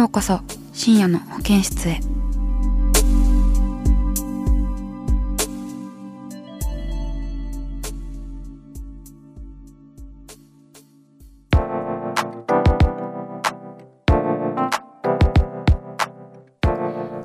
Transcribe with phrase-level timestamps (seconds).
[0.00, 0.40] ようこそ
[0.72, 2.00] 深夜の保健室へ。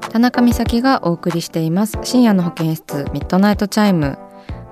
[0.09, 1.97] 田中美咲がお送りしています。
[2.03, 4.17] 深夜の保健室ミッドナイトチャイム。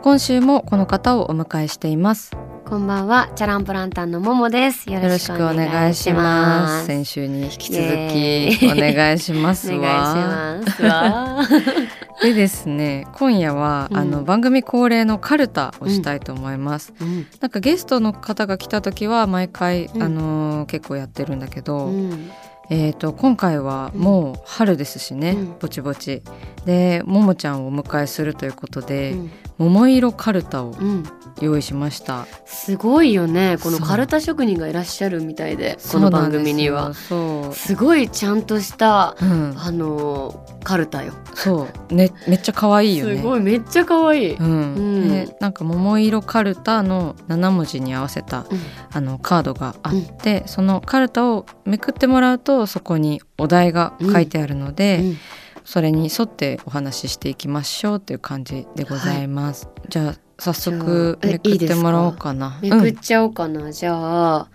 [0.02, 2.32] 今週もこの方をお迎えしています。
[2.74, 4.90] こんばんは、チャランプランタンのももです。
[4.90, 6.88] よよろしくお願いします。
[6.88, 11.48] 先週に引き続きお願いしますおわ願いしますわ。
[12.24, 13.98] でですね今夜は、うん。
[13.98, 17.28] あの番組恒例のカルタをしたいと思います、うん。
[17.42, 20.02] なんかゲストの方が来た時は毎回、うん。
[20.02, 22.32] あのー結構やってるんだけど、うん。
[22.72, 25.56] えー、と今回はもう春ですしね、うん。
[25.60, 26.24] ぼちぼち。
[26.66, 29.32] でももちゃんをお迎えするということで、うん。
[29.60, 31.04] 桃色カルタをうん
[31.42, 33.58] 用意しました、すごいよね。
[33.62, 33.88] このそう。
[33.88, 36.94] カルタ職人がいらっしゃるみたいで、この番組には。
[36.94, 41.14] すごいちゃんとした、うん、あのーカルタよ。
[41.36, 41.94] そう。
[41.94, 43.18] ねめっちゃ可愛いよね。
[43.18, 44.36] すごい、めっちゃ可愛い。
[44.36, 45.06] ううん。
[45.06, 48.48] ん、でなんか桃色カルタの7文字に合わせたうん。
[48.92, 55.18] あのカードがあって、そのカルタをめくってもらうとそこにお題が書いてあるので、うん。
[55.66, 59.70] それに沿ってお話ししていきましょうっていう感じでございます。
[59.90, 62.60] じゃあ早速めくってもらおうかな。
[62.62, 63.72] めくっちゃおうかな。
[63.72, 64.50] じゃあ、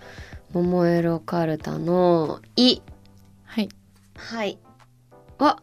[0.53, 2.83] 桃色カルタの「い」
[3.47, 3.71] はい。
[4.15, 4.59] はい。
[5.39, 5.57] あ、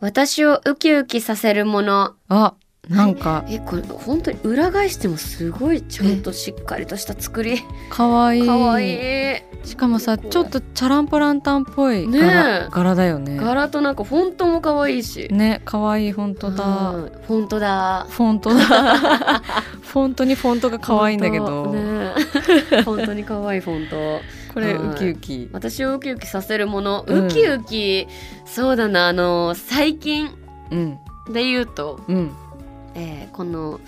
[0.00, 2.14] 私をウキウキさせるもの。
[2.30, 2.54] あ
[2.88, 7.60] なんかえ、これ本当に裏返してもすごいちゃんとしっかりとした作り。
[7.90, 8.46] かわいい。
[8.46, 9.42] かわいい。
[9.64, 13.36] しかもさちょっとチャランポランタンっぽいね柄,、え柄だよね。
[13.36, 15.28] 柄となんかフォントも可愛いし。
[15.30, 16.90] ねかわいい本当だ。
[16.90, 18.06] うんフォントだ。
[18.08, 18.62] フォントだ。
[19.82, 21.72] フォントにフォントが可愛いんだけど、フォン
[22.70, 24.20] トね、本当に可愛いフォント。
[24.54, 25.50] これはいウキウキ。
[25.52, 28.08] 私をウキウキさせるもの、うんウキウキ
[28.46, 30.30] そうだなあの最近
[30.70, 30.98] うん
[31.30, 32.32] で言うと、うん
[32.94, 33.80] えーこの、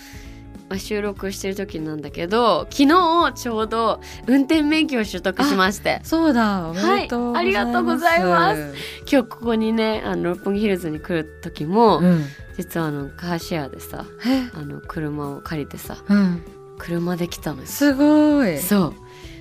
[0.68, 7.32] まあ、収録してる時なんだけど昨日ちょうど運転免許を取得しましてそうだおめでとう。
[7.32, 8.74] はいありがとうございます
[9.10, 12.24] 今日ここにねあの六本木ヒルズに来る時も、うん。
[12.56, 14.50] 実はあのカーシェアでさえ？
[14.54, 16.42] あの車を借りてさうん。
[16.78, 18.58] 車で来たのよすごい。
[18.58, 18.94] そう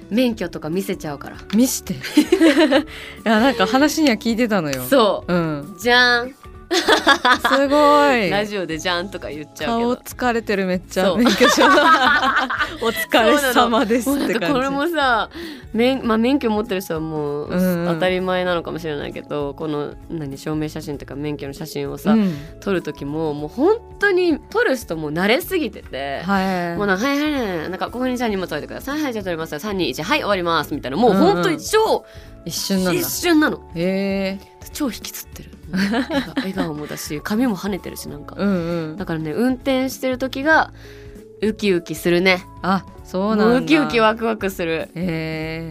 [0.10, 1.94] 免許とか見せちゃうから見して。
[1.94, 1.98] い
[3.24, 4.84] やなんか話には聞いてたのよ。
[4.90, 5.60] そうん。
[5.76, 6.34] うじゃん
[6.72, 8.30] すごい。
[8.30, 11.64] ラジオでじゃんとか言っちゃうけ顔ど疲れてるめっちゃ免許証。
[12.82, 14.54] お疲れ様ですって感じ。
[14.54, 15.30] これもさ
[15.74, 26.22] 免,、まあ、免許持ってる人はもううんうん当たり前なのかもしれないけど、この何証明写真とか免許の写真をさ、うん撮る時ももう本当に撮る人も慣れすぎてて。
[26.24, 26.78] はい。
[26.78, 32.06] もうなんかはいはいはいなんかここにじゃあ荷物置いてくださいはいじゃあ撮りますよ321はい終わりますみたいなもう本当に超
[32.46, 33.08] 一瞬なんだ一。
[33.10, 34.60] 瞬なのへえ。
[34.74, 35.52] 超引きつってる
[36.38, 38.98] 笑顔もだし 髪も跳ねてるしなんかうんうん。
[38.98, 40.72] だからね運転してる時が
[41.42, 43.58] ウキウキするねあそうなんだ。
[43.60, 44.90] ウキウキワクワクする。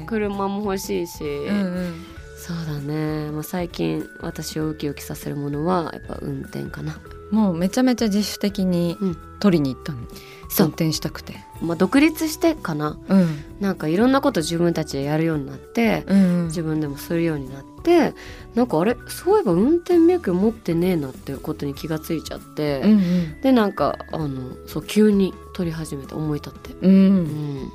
[0.07, 2.05] 車も欲しいし、うんうん。
[2.37, 6.97] そうだね、まあ、最近私をウキウキさせるものはやっぱ運転かな
[7.31, 9.99] もうめちゃめちゃ自主的にうん取りに行ったの。
[10.51, 11.37] そう運転したくて。
[11.61, 13.45] まあ独立してかなうん。
[13.61, 16.45] なんかいろんなこと自分たちでやるようになってうんうん。
[16.47, 18.15] 自分でもするようになって
[18.55, 23.41] なんかあれそういえば運転免許持ってねえなっていうことに気がついちゃって、うんうん。
[23.43, 26.89] でなんかあのそう急に取り始めて思い立って、う。
[26.89, 27.73] うんん、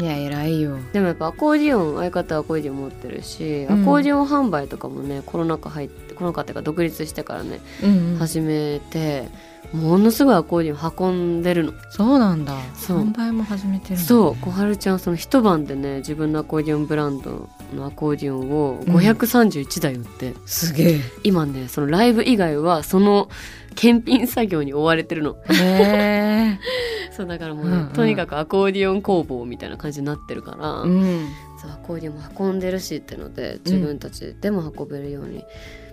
[0.00, 0.76] いや偉いよ。
[0.92, 3.82] でもやっぱアコーディオン相方はアコーディオン持ってるし、うん。
[3.82, 8.16] アコーディオン販売とかもねコロナ禍入ってコロナ禍っていうか独立してからねうんうん。
[8.18, 9.28] 始めて
[9.72, 11.72] ものすごいアコーディオン運んでるの。
[11.90, 12.56] そうなんだ。
[12.74, 13.00] そう。
[13.02, 14.00] 販売も始めてるんだ。
[14.00, 14.36] ねそう。
[14.40, 21.00] 小春ちゃんその一晩でね自分のアコーディオンブランドのアコーディオンを531台売って、すげえ。
[21.22, 23.28] 今ねそのライブ以外はその
[23.74, 25.36] 検品作業に追われてるの。
[25.50, 26.58] へえ
[27.16, 27.92] そうだからもうね、うんうん。
[27.92, 31.28] とにかくアコーディオン工房みたいな感じになってるから、うん。
[31.60, 35.44] そうアコーディオンも運んでるしってので自分たちでも運べるように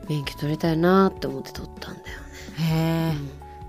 [0.09, 2.06] 免許取りたいなって思って取ったんだよ
[2.59, 3.18] へえね、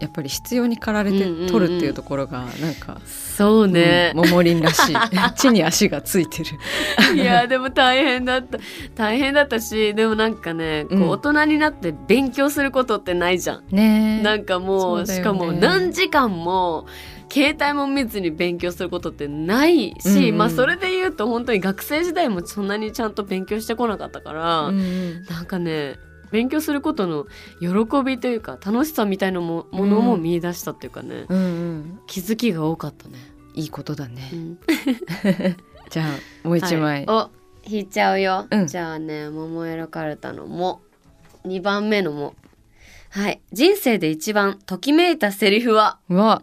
[0.00, 1.49] やっぱり必要に駆られてうんうんうん。
[1.49, 4.96] 取るっていうところがなんかそうね、うん、ももりんらしい。
[5.38, 7.14] 地に足がついてる。
[7.14, 8.58] いやでも大変だった。
[8.96, 11.02] 大変だったしでもなんかね、こうん。
[11.05, 13.62] う大人になって勉強することってないじゃん。
[13.70, 14.22] ねえ。
[14.22, 15.06] なんかもうね。
[15.06, 16.87] しかも何時間も
[17.32, 20.38] 携帯も見ずに勉強することってないし、うんうん。
[20.38, 25.25] まあそれで言うと本当に学生時代もそんなにちゃんと勉強してこなかったから、うんうん。
[25.25, 25.96] なんかね
[26.31, 27.25] 勉強することの
[27.61, 32.00] 喜びというか楽しさみたいなもものも見出したっていうかね、うんうん。
[32.06, 33.14] 気づきが多かったね。
[33.55, 34.31] いいことだね。
[34.34, 34.58] うん。
[35.88, 36.05] じゃ
[36.44, 37.31] あもう一枚、はい、お
[37.67, 38.67] 引いちゃうよ、うん。
[38.67, 40.82] じゃあね桃色カルタの「も」
[41.46, 42.34] 2番目の「も」
[43.08, 43.40] はい。
[43.52, 46.43] 人生で一番ときめいたセリフはうわ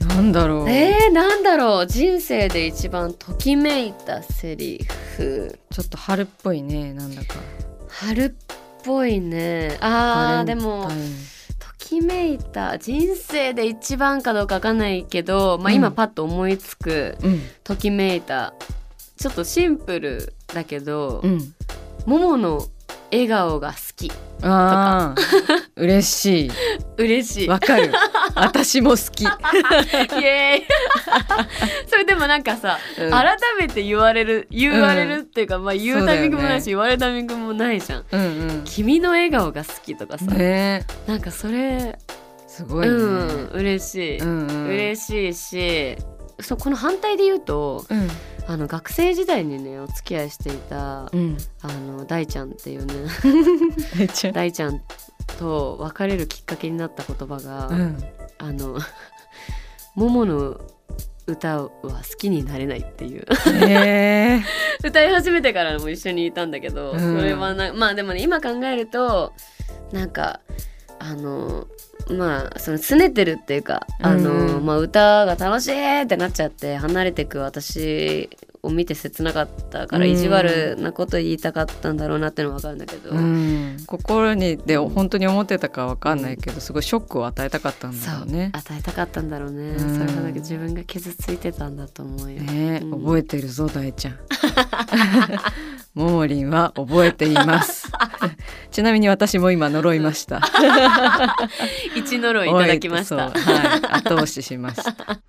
[0.00, 1.86] なんだろう、えー、なんだろう。
[1.86, 4.86] 人生で一番ときめいたセリ
[5.16, 5.58] フ。
[5.70, 7.34] ちょっと春っぽいねなんだか。
[7.88, 8.32] 春っ
[8.84, 9.76] ぽいね。
[9.80, 10.88] あーでも
[11.58, 12.78] ときめいた。
[12.78, 15.94] 人生で一番かどうかわかんないけど、まあ、今うん。
[15.94, 18.54] パッと思いつく、タインときめいた。
[19.16, 21.54] ちょっとシンプルだけど、うん。
[22.36, 22.62] の
[23.10, 24.12] 笑顔が好き
[24.42, 25.72] あー。
[25.76, 26.46] 嬉し
[26.96, 27.48] 嬉しいい。
[27.48, 27.90] わかる
[28.34, 29.26] 私も好き、 イ
[30.24, 30.66] エーイ。
[31.88, 33.10] それでもなんかさ、うん。
[33.10, 38.04] 改めて言われる言われるっていうか、まあ言うタイミングもないし、そう言われるタイミングもないじゃん。
[38.10, 40.84] うん君の笑顔が好きとかさ、うんね。
[41.06, 41.98] なんかそれ
[42.46, 44.66] すごいね、うん嬉しい、うんうん。
[44.66, 45.96] 嬉しいし
[46.40, 48.08] そうこの反対で言うとうん。
[48.46, 51.36] あの学生時代にねお付き合いしていた、うん。
[51.60, 52.94] あの大ちゃんっていうね
[54.32, 54.80] 大ちゃん
[55.38, 58.04] と別れるきっかけになった言葉が、うん
[58.38, 58.78] あの
[59.94, 60.60] 「ももの
[61.26, 63.26] 歌は好きになれない」っていう。
[64.84, 67.18] 歌い始めてからも一緒にいたんだけど、うん。
[67.18, 69.32] それはなまあでもね今考えると
[69.92, 70.40] なんか
[70.98, 71.66] あの
[72.10, 74.64] まあその拗ねてるっていうか、あのうん。
[74.64, 78.30] まあ、歌が楽しいってなっちゃって離れてく私
[78.62, 88.50] を見て切なかったからうん意地悪なこと言いたかったんだろうなってのは分かるんだけど、うん、心にで本当に思ってたかわかんないけどすごいショックを与えたかったんだろうね。
[88.52, 92.40] 与えたかったんだろうね、うんそれがだけ自分が傷ついてたんだと思うよ。
[92.40, 94.18] ね、うん覚えてるぞ大ちゃん。
[95.94, 97.90] ももりんは覚えています。
[98.70, 100.40] ちなみに私も今呪いました。
[101.96, 103.16] 一呪いいただきました。
[103.16, 103.32] はい、
[103.98, 105.20] 後押ししました。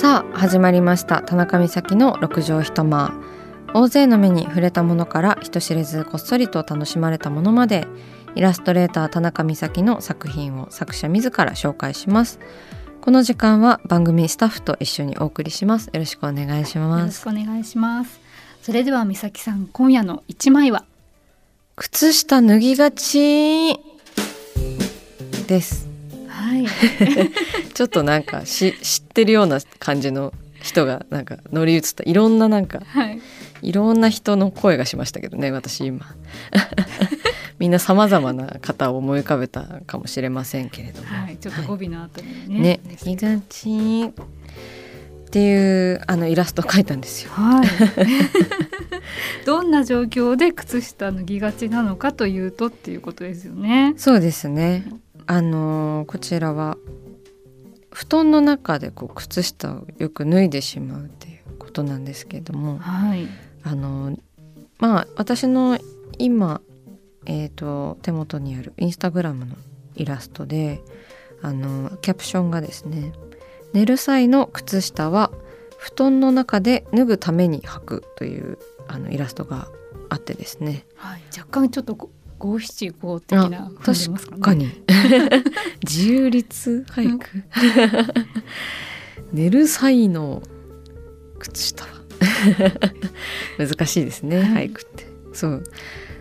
[0.00, 3.22] さあ始まりました田中美咲の六畳一間
[3.74, 7.86] 大勢の目に触れたものから人知れずこっそりと楽しまれたものまで
[8.34, 12.40] イラストレーター田中美咲の作品を作者自ら紹介します
[13.02, 18.20] この時間は番組スタッフと一緒にお送りしますよろしくお願いしよますろしくお願いします。
[18.62, 20.84] それでは美咲さん、今夜の一枚は。
[21.76, 23.74] 靴下脱ぎがち
[25.46, 25.89] ですはい。
[27.74, 33.20] ちょっとなんかし知ってるような感じの人がなんか乗り移ったいろんななんかはい。
[33.62, 36.14] いろんな人の声がしましたけどね私今
[37.58, 41.36] みんなさまざまな方を思い浮かべたかもしれませんけれども、はい。
[41.36, 42.60] ちょっと語尾の後にね。
[42.60, 47.30] ね脱ぎがちっていうあのイラストを描いたんですよ。
[47.32, 47.68] はい。
[49.44, 53.92] どんな状況で靴下脱ぎがちなのかというとっていうことですよね。
[53.98, 54.86] そうですね
[55.30, 56.76] あのーこちらは
[57.92, 63.28] 布団の中でこう靴下をよく脱いでしまうっていうことなんですけれどもはい。
[63.62, 64.18] あの
[64.80, 65.78] まあ私の
[66.18, 66.60] 今、
[67.26, 69.54] えー、と手元にあるインスタグラムの
[69.94, 70.82] イラストで
[71.42, 73.12] あのキャプションがですね
[73.72, 75.30] 「寝る際の靴下は
[75.78, 78.58] 布団の中で脱ぐために履く」という
[78.88, 79.68] あのイラストが
[80.08, 81.22] あってですねはい。
[81.38, 84.36] 若干ちょっとご五七五的な感じますかね。
[84.36, 84.72] 確かに。
[85.86, 87.26] 自由律俳句
[89.32, 90.42] 寝る際の
[91.38, 91.84] 靴下。
[91.84, 92.00] は
[93.58, 94.70] 難しいですね、はい。
[94.70, 95.06] 俳句って。
[95.32, 95.64] そう。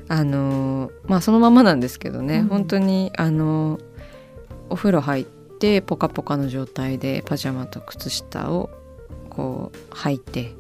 [0.10, 2.48] あのまあそのままなんですけどね、うん。
[2.48, 3.80] 本当にあの
[4.70, 8.70] お風呂入ってポカポカの状態でパジャマと靴下を
[9.30, 10.54] こう履いて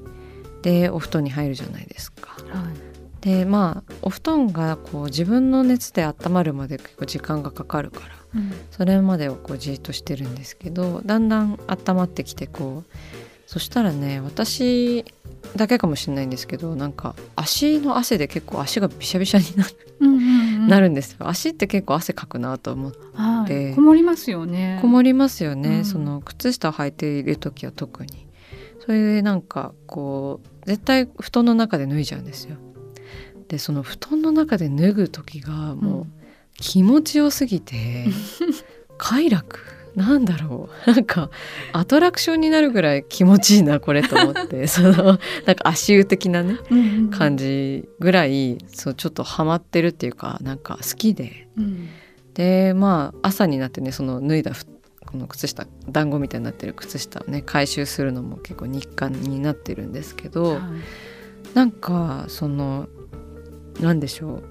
[0.61, 2.37] でお布団に入るじゃないですか。
[2.49, 2.88] はい
[3.21, 8.51] でまあお布団がこう自分の熱で温まるまで結構時間がかかるからうん。
[8.71, 12.93] それまでをこうじっとしてるんですけどだんだん温まってきてこう
[13.45, 15.05] そしたらね私
[15.55, 19.69] だけかもしれないんですけどなんか足の汗で結構足がびしゃびしゃになる,、
[20.01, 20.21] うんうんう
[20.65, 20.67] ん。
[20.67, 21.27] なるんですよ。
[21.27, 22.99] 足って結構汗かくなと思って。
[23.13, 23.49] はい。
[23.49, 24.77] でこもりますよね。
[24.81, 25.85] こもりますよね、うん。
[25.85, 28.27] その靴下を履いている時は特に。
[28.81, 32.57] それでなんかこう絶対布団の中で脱いじゃうんですよ
[33.49, 36.07] でその布団の中で脱ぐ時がもう
[36.53, 38.05] 気持ちよすぎて、
[38.97, 39.59] 快楽。
[39.95, 40.91] なんだろう。
[40.91, 41.29] なんか
[41.73, 44.67] アトラクションになるぐらい気持ちいいなこれと思って。
[44.67, 47.09] そのなんか足湯的なねうんうんうん。
[47.09, 51.47] 感じぐらいそうちょっとハマってるっていうかなんか好きで。
[51.57, 51.87] うん。
[52.35, 54.65] でまあ朝になってねその脱いだふ
[55.05, 60.61] この靴下団子みたいになってる靴下をね回収するのも結構日課になってるんですけど、はい。
[61.55, 62.87] なんかその
[63.79, 64.41] なんでしょ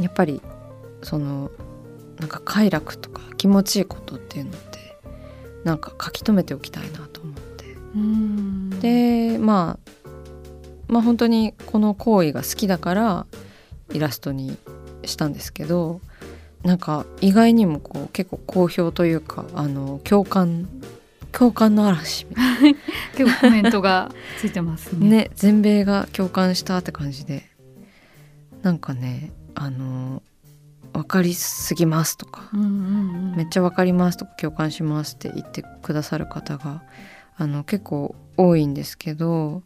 [0.00, 0.02] う。
[0.02, 0.40] やっぱり
[1.02, 1.50] その
[2.18, 4.78] なんか快楽とか気持ちいいことっていうのって
[5.64, 7.64] なんか書き留めておきたいなと思って。
[7.94, 8.70] うん。
[8.80, 10.00] でまあ
[10.88, 13.26] まあ本当にこの行為が好きだから
[13.92, 14.56] イラストに
[15.04, 16.00] したんですけど
[16.62, 20.68] なんか意外にもこう結構好評というかあの共感
[21.32, 22.76] 共感の嵐みたい
[23.16, 25.08] 結構コメントがついてますなね。
[25.08, 27.50] ね全米が共感したって感じで
[28.64, 30.22] なんかねあの
[30.92, 32.70] 分かりすぎますとかうんうんう
[33.34, 36.82] んめっちゃ分かりますとか共感しますって言ってくださる方が
[37.36, 39.62] あの結構多いんですけど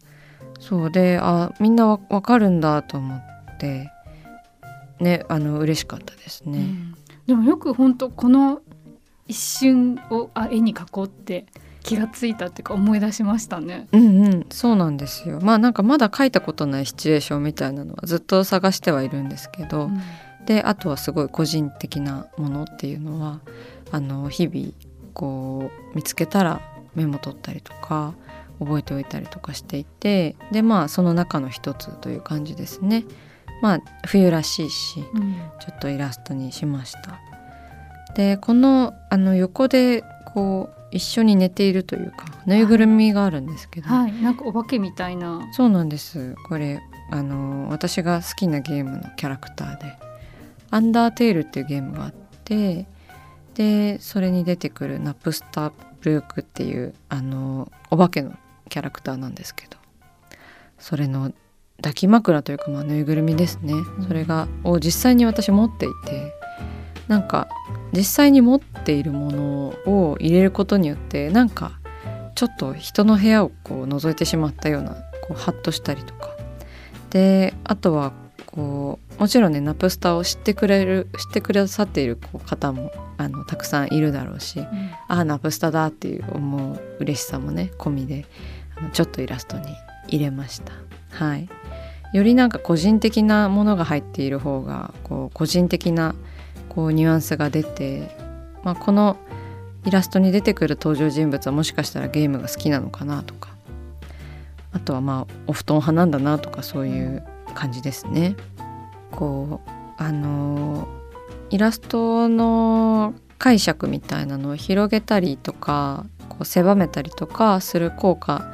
[0.59, 3.21] そうであみんなわ分かるんだと思っ
[3.59, 3.91] て
[4.99, 6.59] ねあの嬉しかったですね。
[6.59, 6.95] うん
[7.29, 8.63] でもよく本当この
[9.27, 11.45] 一瞬をあ絵に描こうって
[11.89, 13.89] 気がついたっていうか思い出しましたね。
[13.93, 20.01] うんうんそうなんですよまあなんかまだ書いたことないシチュエーションみたいなのはずっと探してはいるんですけど、うん
[20.47, 23.41] であとはすごい個人的なものっていうのは
[23.91, 24.73] あの日々
[25.13, 26.63] こう見つけたら
[26.95, 28.15] メモ取ったりとか
[28.59, 33.05] 覚えておいたりとかしていてでまあその中の一つという感じですね。
[33.61, 37.21] まあ冬らしいしうんちょっとイラストにしました。
[38.15, 40.03] でこのあの横で
[40.33, 45.47] こう一緒に寝ているというかぬいぐるみがあるんですけど、はい、なんかお化けみたいな。
[45.53, 46.35] そうなんです。
[46.49, 46.81] これ
[47.11, 49.99] あの私が好きなゲームのキャラクターで
[50.71, 52.13] 「アンダーテール」っていうゲームがあっ
[52.45, 52.87] て
[53.55, 58.33] でそれに出てくるナプスター・ブルークっていうあのお化けの
[58.69, 59.79] キャラクターなんですけど。
[60.79, 61.33] それの
[61.79, 66.33] 抱き枕というか、まあ、ぬいぐるみですね、んそれがを実際に私持っていて
[67.09, 67.48] なんか
[67.93, 71.79] 実際に持っているものを入れることによってなんか
[72.35, 74.93] ちょっと人の部屋をこう覗いてしまったような
[75.27, 76.37] こうハッとしたりとか。
[77.11, 78.13] であとは
[78.47, 84.67] こうもちろんねナプスターを知ってくれる知ってくださっているこう方もあのたくさんいるだろうしうん。
[84.67, 88.27] ああナプスタだっていう思う嬉しさもね込みで
[88.77, 89.67] あのちょっとイラストに
[90.09, 90.73] 入れました。
[91.11, 91.49] はい。
[92.13, 96.15] よりなんか個人的なものが入っている方がこう個人的な
[96.69, 98.11] こうニュアンスが出て、
[98.63, 99.17] まあ、この
[99.85, 103.51] イラストに出てくる登場人物はもしかしたらゲームが好きなのかなとか
[104.73, 108.37] あとはまあお布団派なんだなとかそういう感じですね。
[109.11, 110.87] こうあの
[111.51, 118.53] イラストの解釈みたいなのを広げたりとかこう狭めたりとかする効果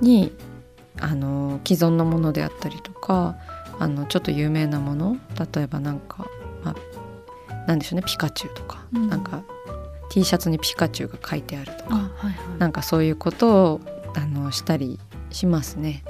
[0.00, 0.32] に
[0.98, 3.36] あの既存のものであったりとか
[3.78, 5.16] あのちょっと有名なもの
[5.54, 6.26] 例えばなんか、
[7.70, 9.08] なんでしょうねピカチュウとか、うん。
[9.08, 9.44] なんか
[10.10, 11.84] T シャツにピカチュウが書いてあるとか。
[11.90, 12.58] あ、はいはい。
[12.58, 13.80] なんかそういうことを
[14.16, 14.98] あのしたり
[15.30, 16.02] しますね。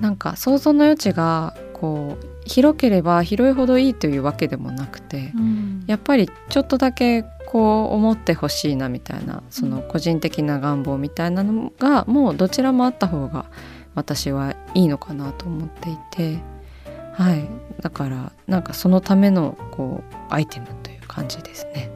[0.00, 5.84] なんか想像の余地がこう広ければ広いほどいいというわけでもなくて、うん。
[5.88, 13.46] やっぱりちょっとだけこう思ってほしいなみたいなその個人的な願望みたいなのがもうどちらもあった方が
[13.96, 16.38] 私はいいのかなと思っていて
[17.16, 17.48] はい。
[17.80, 21.90] だからなんかそのためのこうアイテムという感じですね。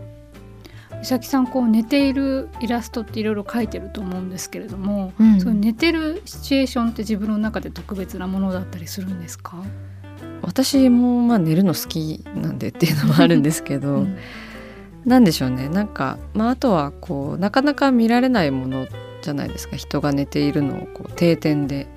[0.99, 5.41] 美咲さんこう寝ているイラストっていろいろ描いてると思うんですけれども、うん。
[5.41, 9.63] そういう寝てるシチュエーションって自分の中で特別なものだったりするんですか？
[10.43, 14.17] 私もまあ寝るの好きなんでっていうのもあるんですけど、うん。
[15.05, 15.69] なんでしょうね。
[15.69, 18.87] なんか、まあ、あとはこうなかなか見られないもの
[19.23, 19.77] じゃないですか。
[19.77, 21.89] 人が寝ているのをこう定点で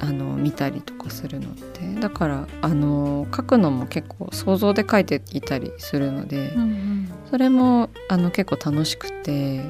[0.00, 1.94] あの見たりとかするのって。
[2.00, 7.08] だからあの書くのも結構想像で書いていたりするので、うんうん。
[7.30, 9.64] それもあの結構楽しくて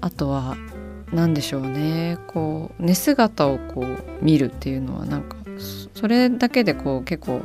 [0.00, 0.56] あとは
[1.12, 2.18] 何でしょうね。
[2.26, 7.42] こう寝姿をこう見るっていうのはなんかそそれだけでこう結構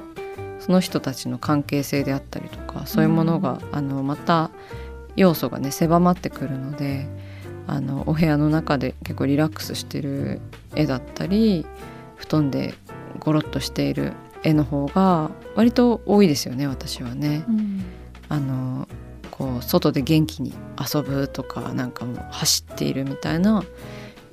[0.60, 4.50] その人たちの関係性であったりとかそういうものが、あのまた
[5.16, 7.08] 要素がね狭まってくるので
[7.68, 10.40] あのお部屋の中で結構リラックスしてる
[10.76, 11.66] 絵だったり
[12.16, 12.74] 布団で
[13.20, 17.44] ゴロッとしている絵の方が割と多いですよね私はね。
[17.48, 17.84] うん
[18.30, 18.88] あの
[19.32, 20.54] こう外で元気に
[20.94, 23.64] 遊ぶとかなんかもう走っているみたいな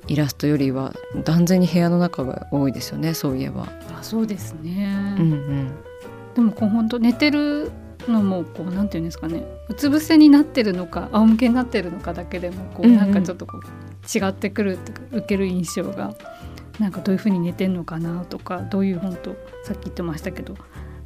[0.07, 3.67] イラストよりは断然に部屋の中が多いですよねそういえば。
[3.97, 5.71] あそうですね、うんうん
[6.35, 7.71] でもこう本当寝てる
[8.11, 9.43] のもこうなんていうんですかね。
[9.69, 12.97] うつ伏せになってるのか仰向けになってるのかだけでもこううんうん。
[12.97, 16.13] なんかちょっとこう違ってくるっていうか受ける印象が
[16.79, 20.55] なんかどういうふうに寝てんのかなとかどういう本当さっき言ってましたけど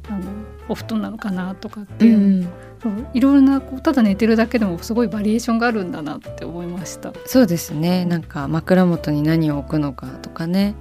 [0.08, 0.24] あの
[0.68, 2.48] お布団なのかなとかっていう、
[2.82, 7.12] そういろいろなこうただ寝てるだけでもすごいバリエーションがあるんだなって思いました。
[7.26, 8.04] そうですね。
[8.04, 10.74] なんか枕元に何を置くのかとかね。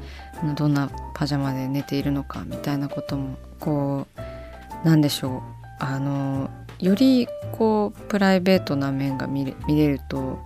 [0.56, 4.08] どんなパジャマで寝ているのかみたいなこともこ
[4.84, 10.40] うなんでしょうあのよりこうプライベートな面が見れ見れると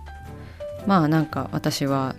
[0.86, 2.14] まあなんか私は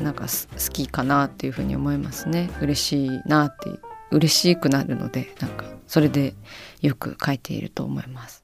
[0.00, 3.70] なんか好きかなっていうふうに思いますね嬉しいなって
[4.10, 6.34] 嬉しくなるのでなんかそれで
[6.80, 8.43] よく書いていると思います。